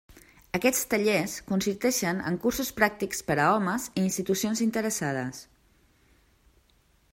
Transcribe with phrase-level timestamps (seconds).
[0.59, 5.45] Aquests tallers consisteixen en cursos pràctics per a homes i institucions interessades.